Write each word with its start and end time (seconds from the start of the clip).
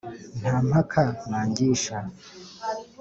nta 0.41 0.53
mpaka 0.67 1.01
bangisha 1.31 1.97